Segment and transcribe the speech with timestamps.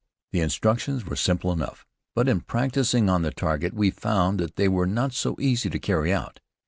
[0.31, 4.67] The instructions were simple enough, but in practicing on the target we found that they
[4.67, 6.39] were not so easy to carry out.